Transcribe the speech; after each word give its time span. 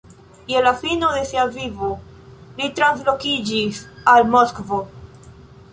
Je 0.49 0.59
la 0.67 0.71
fino 0.83 1.09
de 1.15 1.19
sia 1.31 1.43
vivo 1.57 1.89
li 2.61 2.71
translokiĝis 2.81 3.85
al 4.15 4.29
Moskvo. 4.37 4.83